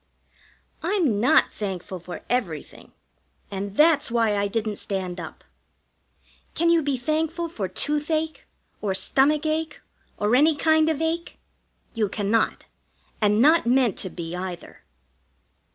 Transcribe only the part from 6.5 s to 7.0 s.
Can you be